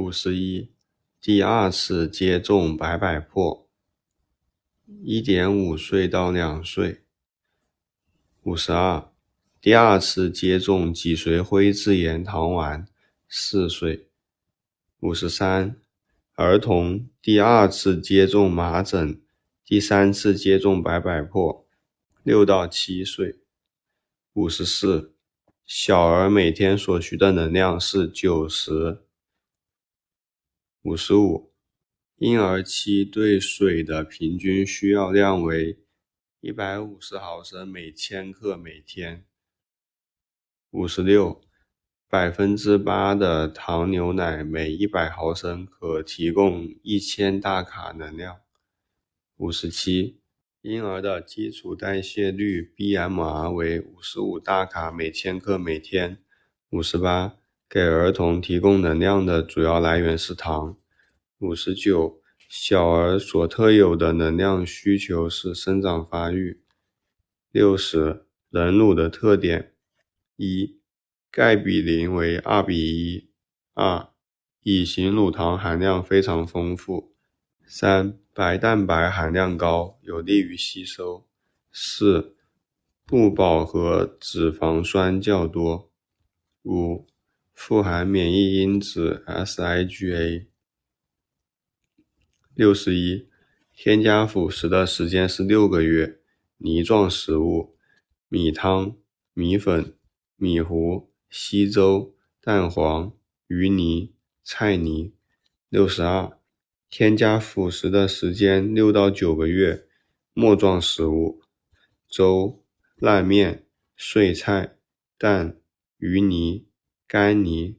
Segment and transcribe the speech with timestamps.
[0.00, 0.70] 五十一，
[1.20, 3.68] 第二次接种白百破，
[5.02, 7.02] 一点五岁到两岁。
[8.44, 9.12] 五十二，
[9.60, 12.88] 第二次接种脊髓灰质炎糖丸，
[13.28, 14.08] 四岁。
[15.00, 15.76] 五十三，
[16.32, 19.20] 儿童第二次接种麻疹，
[19.66, 21.66] 第三次接种白百破，
[22.22, 23.36] 六到七岁。
[24.32, 25.12] 五十四，
[25.66, 29.02] 小儿每天所需的能量是九十。
[30.82, 31.52] 五十五，
[32.16, 35.78] 婴儿期对水的平均需要量为
[36.40, 39.26] 一百五十毫升每千克每天。
[40.70, 41.42] 五十六，
[42.08, 48.40] 百分之八的糖牛奶每一百毫升可提供一千大卡能量。
[49.36, 50.22] 五十七，
[50.62, 56.24] 婴儿的基础代谢率 BMR 为五十五大卡每千克每天。
[56.70, 57.36] 五十八。
[57.72, 60.79] 给儿童提供能量的主要来源是糖。
[61.40, 66.60] 五十九，小儿所特有的能量需求是生长发育。
[67.50, 69.72] 六十，人乳的特点：
[70.36, 70.78] 一，
[71.30, 73.30] 钙比磷为二比一。
[73.72, 74.10] 二，
[74.62, 77.14] 乙型乳糖含量非常丰富。
[77.64, 81.26] 三，白蛋白含量高，有利于吸收。
[81.72, 82.36] 四，
[83.06, 85.90] 不饱和脂肪酸较多。
[86.64, 87.06] 五。
[87.54, 90.49] 富含免疫因子 SIGA。
[92.60, 93.26] 六十一，
[93.72, 96.20] 添加辅食的时间是六个月。
[96.58, 97.74] 泥状食物：
[98.28, 98.98] 米汤、
[99.32, 99.96] 米粉、
[100.36, 103.16] 米糊、稀粥、蛋黄、
[103.46, 104.12] 鱼泥、
[104.44, 105.14] 菜泥。
[105.70, 106.38] 六十二，
[106.90, 109.86] 添加辅食的时间六到九个月。
[110.34, 111.40] 末状食物：
[112.10, 112.62] 粥、
[112.96, 113.64] 烂面、
[113.96, 114.76] 碎菜、
[115.16, 115.56] 蛋、
[115.96, 116.66] 鱼泥。
[117.06, 117.78] 干泥、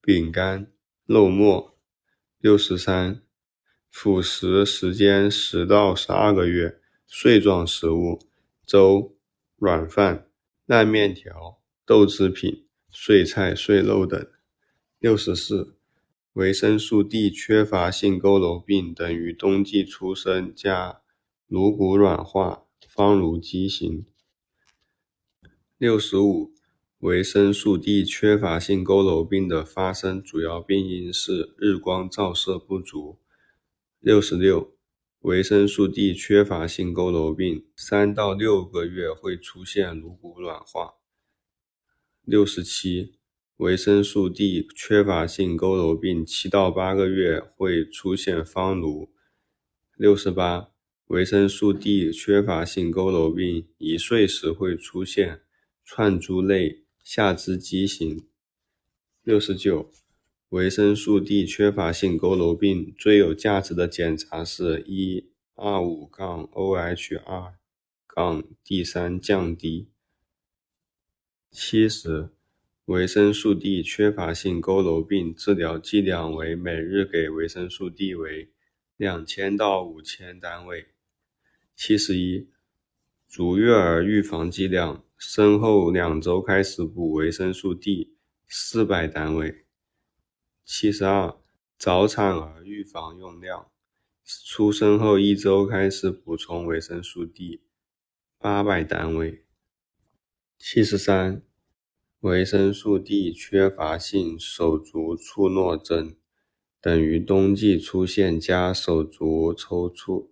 [0.00, 0.72] 饼干、
[1.04, 1.78] 肉末。
[2.38, 3.20] 六十三，
[3.90, 6.80] 辅食时间十到十二个月。
[7.06, 8.20] 碎状食物：
[8.66, 9.16] 粥、
[9.56, 10.28] 软饭、
[10.66, 14.28] 烂面条、豆制品、碎菜、碎肉等。
[14.98, 15.76] 六十四，
[16.32, 21.00] 维生素 D 缺乏性佝偻病等于冬季出生加
[21.46, 24.04] 颅骨软化、方颅畸形。
[25.78, 26.52] 六十五。
[27.00, 33.18] 维生素 D 缺乏性佝偻病的发生主要病因是日光照射不足。
[34.06, 34.72] 六十六，
[35.22, 40.94] 维生素 D 缺乏性佝偻病三到六个月会出现颅骨软化。
[42.22, 43.16] 六十七，
[43.56, 49.10] 维生素 D 缺乏性佝偻病七到八个月会出现方颅。
[49.96, 50.68] 六十八，
[51.08, 55.40] 维生素 D 缺乏性佝偻病一岁时会出现
[55.84, 56.84] 串珠类。
[57.02, 58.28] 下肢畸形。
[59.24, 59.90] 六十九，
[60.50, 67.54] 维生素 D 缺乏性佝偻病最有价值的检查是一二五杠 OH 二
[68.06, 69.88] 杠 D 三降低。
[71.50, 72.28] 七十，
[72.84, 78.52] 维生素 D 缺乏性佝偻病治疗剂量为每日给维生素 D 为
[78.96, 80.86] 两千到五千单位。
[81.74, 82.48] 七十一，
[83.26, 85.02] 足月儿预防剂量。
[85.18, 88.14] 生后两周开始补维生素 D，
[88.46, 89.65] 四百单位。
[90.68, 91.32] 七十二，
[91.78, 93.70] 早产儿预防用量，
[94.44, 97.60] 出生后一周开始补充维生素 D，
[98.36, 99.44] 八百单位。
[100.58, 101.40] 七十三，
[102.18, 106.16] 维生素 D 缺乏性手足触诺症，
[106.80, 110.26] 等于冬季出现加手足抽搐。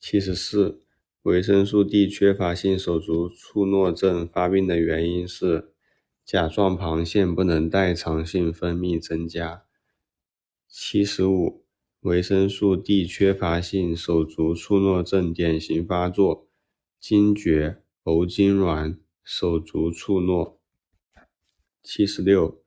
[0.00, 0.80] 七十四。
[1.24, 5.73] 维生素 D 缺乏性手足触诺症发病的原因是
[6.24, 9.64] 甲状旁腺不能代偿性分泌增加。
[10.68, 11.64] 七十五，
[12.00, 16.48] 维生素 D 缺乏性手足触诺症典型发作：
[16.98, 20.58] 惊厥、喉痉挛、手足触诺。
[21.82, 22.62] 七十六，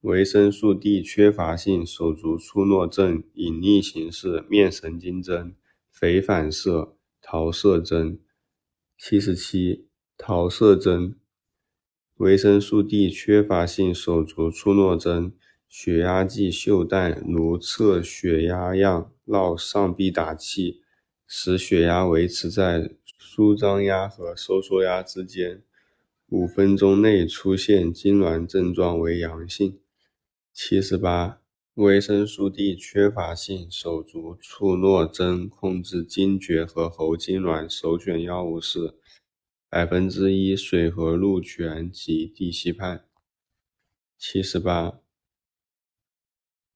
[0.00, 5.54] 维生素 D 缺乏性手足触诺症隐匿形式：面神经针、
[5.90, 6.94] 腓反射。
[7.28, 8.20] 桃色针，
[8.96, 11.16] 七十七，桃色针，
[12.16, 15.32] 维生素 D 缺乏性手足触诺症，
[15.68, 20.80] 血压计袖带如测血压样绕上臂打气，
[21.26, 25.62] 使血压维持在舒张压和收缩压之间，
[26.30, 29.78] 五分钟内出现痉挛症状为阳性。
[30.54, 31.40] 七十八。
[31.74, 38.94] 维生素 D 缺乏性手足触诺症控制惊厥和喉痉挛首选药物是
[39.68, 43.00] 百分之一水合路醛及地西泮。
[44.16, 45.00] 七十八。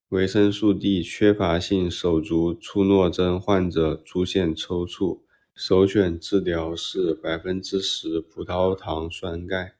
[0.09, 5.21] 维生素 D 缺乏性手足促诺症患者出现抽搐，
[5.55, 9.77] 首选治疗是百分之十葡萄糖酸钙。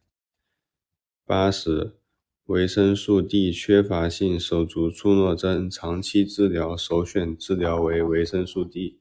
[1.27, 1.97] 八十，
[2.45, 9.01] 维生素 D 缺乏性手足促诺症长期治疗首选治疗为维生素 D。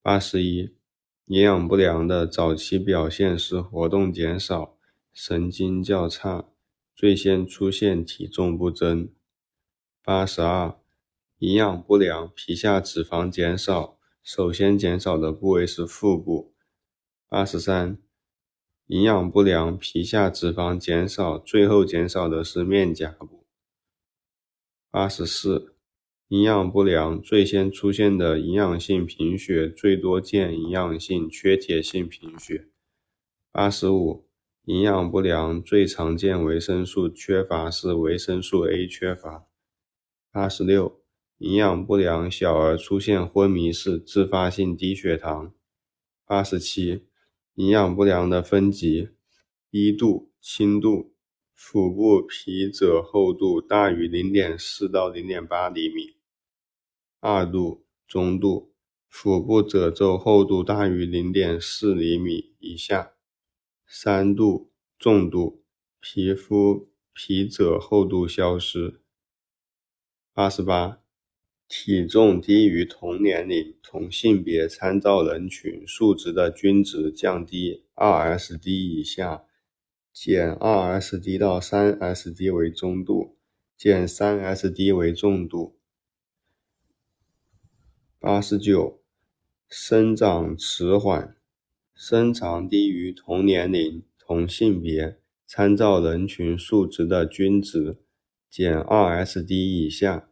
[0.00, 0.74] 八十一，
[1.30, 4.76] 营养不良的早期表现是活动减少。
[5.12, 6.48] 神经较差，
[6.96, 9.08] 最先出现体重不增。
[10.02, 10.76] 八十二，
[11.38, 16.52] 营养不良，皮下脂肪减少，首先减少的部位是腹部。
[17.28, 17.98] 八十三，
[18.86, 23.46] 营养不良，皮下脂肪减少，最后减少的是面颊部。
[24.90, 25.69] 八十四，
[26.30, 32.68] 营养不良，最先出现的营养性贫血，最多见营养性缺铁性贫血。
[33.52, 34.26] 八十五。
[34.66, 39.48] 营养不良最常见维生素缺乏是维生素 A 缺乏。
[40.30, 41.00] 八十六，
[41.38, 45.52] 营养不良小儿出现昏迷是自发性低血糖。
[46.24, 47.06] 八十七，
[47.54, 49.08] 营养不良的分级：
[49.70, 51.14] 一度、轻度，
[51.52, 56.14] 腹部皮褶厚度大于零点四到零点八厘米；
[57.22, 58.72] 二度、中度，
[59.06, 63.12] 腹部褶皱厚度大于零点四厘米以下。
[63.86, 65.62] 三度重度，
[66.00, 69.02] 皮肤皮褶厚度消失。
[70.32, 71.02] 八十八，
[71.68, 79.44] 体重低于同年龄、同性别参照人群数值的均值降低 2SD 以下，
[80.10, 83.36] 减 2SD 到 3SD 为中度，
[83.76, 85.76] 减 3SD 为重度。
[88.22, 89.00] 八十九，
[89.70, 91.38] 生长迟缓。
[91.94, 97.96] 身长低于同年龄、同性别参照人群数值的均值，
[98.50, 100.28] 减 2SD 以下，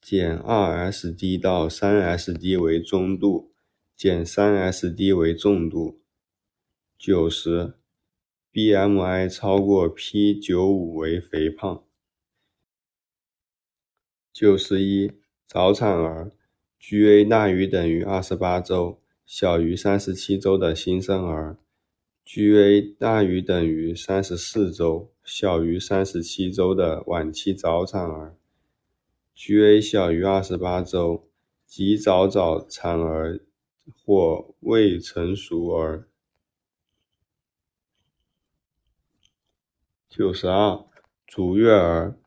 [0.00, 3.52] 减 2SD 到 3SD 为中度，
[3.96, 6.00] 减 3SD 为重度。
[6.96, 7.74] 九十
[8.52, 11.84] ，BMI 超过 P95 为肥胖。
[14.32, 15.10] 九十一，
[15.48, 16.30] 早产儿
[16.82, 18.98] ，GA 大于等于二十八周。
[19.24, 21.56] 小于三十七周的新生儿
[22.26, 28.36] ，GA 大于等于三十四周；小于三十七周的晚期早产儿
[29.34, 31.24] ，GA 小于二十八周；
[31.66, 33.40] 及早早产儿
[34.04, 36.06] 或未成熟儿。
[40.10, 40.84] 九十二，
[41.26, 42.18] 足月儿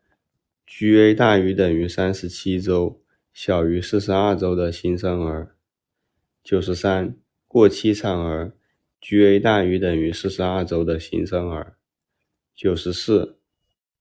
[0.67, 2.99] ，GA 大于等于三十七周；
[3.35, 5.57] 小于四十二周的新生儿。
[6.41, 7.17] 九十三，
[7.49, 8.55] 过期产儿
[9.01, 11.75] ，GA 大于等于四十二周的新生儿。
[12.55, 13.37] 九十四，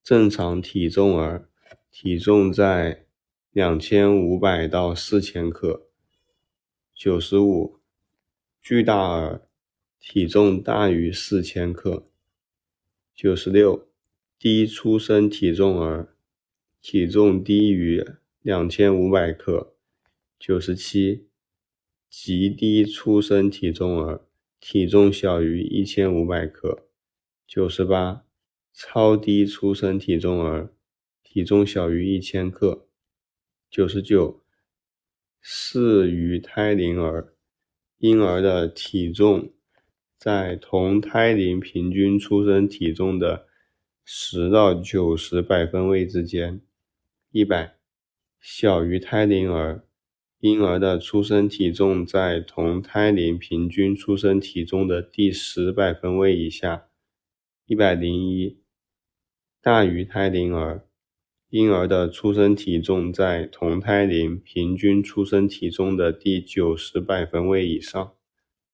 [0.01, 1.49] 正常体重儿，
[1.91, 3.07] 体重在
[3.51, 5.89] 两千五百到四千克。
[6.93, 7.81] 九十五，
[8.61, 9.41] 巨大儿，
[9.99, 12.07] 体重大于四千克。
[13.13, 13.85] 九十六，
[14.39, 16.15] 低出生体重儿，
[16.81, 18.01] 体重低于
[18.45, 19.73] 两千五百克。
[20.37, 21.25] 九十七。
[22.07, 24.21] 极低出生体重儿，
[24.59, 26.87] 体重小于一千五百克。
[27.47, 28.23] 九十八，
[28.71, 30.71] 超低出生体重儿，
[31.23, 32.87] 体重小于一千克。
[33.67, 34.43] 九十九，
[35.41, 37.33] 适于胎龄儿，
[37.97, 39.51] 婴儿的体重
[40.19, 43.47] 在同胎龄平均出生体重的
[44.03, 46.61] 十到九十百分位之间。
[47.31, 47.75] 一百，
[48.47, 49.83] 小于胎龄儿。
[50.39, 56.85] 婴儿的出生体重在同胎龄平均出生体重的第十百分位以下。
[57.65, 58.59] 一百零一，
[59.63, 60.87] 大于胎龄儿，
[61.49, 68.13] 婴儿的出生体重在同胎龄平均出生体重的第九十百分位以上。